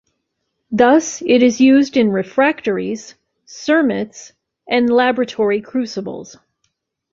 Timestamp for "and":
4.67-4.89